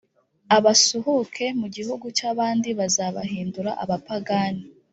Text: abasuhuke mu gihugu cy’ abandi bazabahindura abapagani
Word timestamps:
abasuhuke 0.57 1.45
mu 1.59 1.67
gihugu 1.75 2.05
cy’ 2.17 2.23
abandi 2.31 2.69
bazabahindura 2.79 3.71
abapagani 3.83 4.63